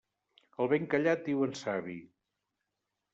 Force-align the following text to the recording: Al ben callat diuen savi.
Al 0.63 0.69
ben 0.71 0.87
callat 0.93 1.21
diuen 1.27 1.53
savi. 1.59 1.99